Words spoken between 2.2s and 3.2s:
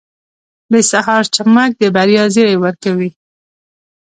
زیری ورکوي.